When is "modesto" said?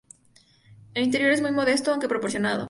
1.51-1.91